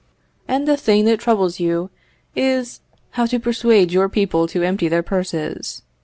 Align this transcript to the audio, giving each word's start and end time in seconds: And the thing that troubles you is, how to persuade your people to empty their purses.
And 0.47 0.67
the 0.67 0.77
thing 0.77 1.05
that 1.05 1.19
troubles 1.19 1.59
you 1.59 1.91
is, 2.35 2.81
how 3.11 3.27
to 3.27 3.39
persuade 3.39 3.91
your 3.91 4.09
people 4.09 4.47
to 4.47 4.63
empty 4.63 4.87
their 4.87 5.03
purses. 5.03 5.83